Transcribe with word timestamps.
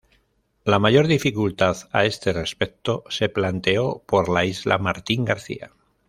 La 0.65 0.79
mayor 0.79 1.05
dificultad 1.05 1.77
a 1.91 2.05
este 2.05 2.33
respecto 2.33 3.03
se 3.09 3.29
planteó 3.29 4.01
por 4.07 4.29
la 4.29 4.45
isla 4.45 4.79
Martín 4.79 5.25
García. 5.25 5.73